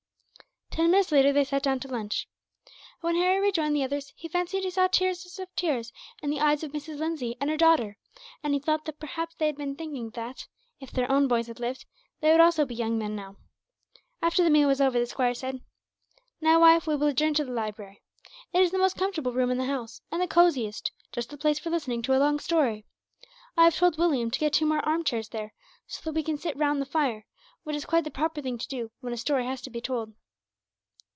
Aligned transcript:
Ten 0.73 0.89
minutes 0.89 1.11
later 1.11 1.33
they 1.33 1.43
sat 1.43 1.63
down 1.63 1.81
to 1.81 1.89
lunch. 1.89 2.29
When 3.01 3.17
Harry 3.17 3.41
rejoined 3.41 3.75
the 3.75 3.83
others, 3.83 4.13
he 4.15 4.29
fancied 4.29 4.63
he 4.63 4.71
saw 4.71 4.87
traces 4.87 5.37
of 5.37 5.53
tears 5.57 5.91
in 6.23 6.29
the 6.29 6.39
eyes 6.39 6.63
of 6.63 6.71
Mrs. 6.71 6.97
Lindsay 6.97 7.35
and 7.41 7.49
her 7.49 7.57
daughter; 7.57 7.97
and 8.41 8.53
he 8.53 8.59
thought 8.59 8.85
that 8.85 8.97
perhaps 8.97 9.35
they 9.35 9.47
had 9.47 9.57
been 9.57 9.75
thinking 9.75 10.11
that, 10.11 10.47
if 10.79 10.89
their 10.89 11.11
own 11.11 11.27
boys 11.27 11.47
had 11.47 11.59
lived, 11.59 11.85
they 12.21 12.33
also 12.39 12.61
would 12.61 12.69
be 12.69 12.75
young 12.75 12.97
men 12.97 13.17
now. 13.17 13.35
After 14.21 14.45
the 14.45 14.49
meal 14.49 14.69
was 14.69 14.79
over, 14.79 14.97
the 14.97 15.05
squire 15.05 15.33
said: 15.33 15.61
"Now, 16.39 16.61
wife, 16.61 16.87
we 16.87 16.95
will 16.95 17.03
all 17.03 17.09
adjourn 17.09 17.33
to 17.33 17.43
the 17.43 17.51
library. 17.51 18.01
It 18.53 18.61
is 18.63 18.71
the 18.71 18.77
most 18.79 18.95
comfortable 18.97 19.33
room 19.33 19.51
in 19.51 19.57
the 19.57 19.65
house, 19.65 19.99
and 20.09 20.21
the 20.21 20.27
cosiest 20.27 20.93
just 21.11 21.29
the 21.31 21.37
place 21.37 21.59
for 21.59 21.69
listening 21.69 22.01
to 22.03 22.15
a 22.15 22.23
long 22.23 22.39
story. 22.39 22.85
I 23.57 23.65
have 23.65 23.75
told 23.75 23.97
William 23.97 24.31
to 24.31 24.39
get 24.39 24.53
two 24.53 24.65
more 24.65 24.79
armchairs 24.79 25.27
there, 25.29 25.53
so 25.85 25.99
that 26.05 26.15
we 26.15 26.23
can 26.23 26.37
sit 26.37 26.55
round 26.55 26.81
the 26.81 26.85
fire 26.85 27.25
which 27.63 27.75
is 27.75 27.83
quite 27.83 28.05
the 28.05 28.09
proper 28.09 28.41
thing 28.41 28.57
to 28.57 28.67
do 28.69 28.89
when 29.01 29.11
a 29.11 29.17
story 29.17 29.45
has 29.45 29.61
to 29.63 29.69
be 29.69 29.81
told." 29.81 30.13